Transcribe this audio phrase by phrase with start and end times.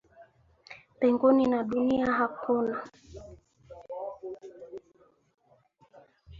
[0.97, 2.83] Mbinguni na dunia Hakuna